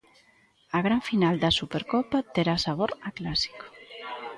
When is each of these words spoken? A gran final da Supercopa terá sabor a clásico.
A 0.77 0.79
gran 0.85 1.01
final 1.09 1.35
da 1.43 1.55
Supercopa 1.59 2.19
terá 2.33 2.55
sabor 2.65 2.91
a 3.07 3.09
clásico. 3.17 3.65